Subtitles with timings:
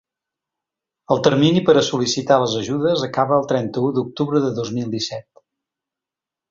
[1.15, 5.29] El termini per a sol·licitar les ajudes acaba el trenta-u d’octubre de dos mil disset.